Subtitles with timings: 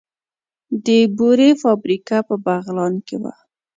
[0.85, 3.33] د بورې فابریکه په بغلان کې وه